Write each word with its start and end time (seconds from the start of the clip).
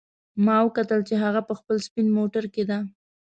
ما 0.45 0.57
وکتل 0.65 0.99
چې 1.09 1.15
هغه 1.23 1.41
په 1.47 1.53
خپل 1.59 1.75
سپین 1.87 2.07
موټر 2.17 2.43
کې 2.53 2.63
ده 2.69 2.79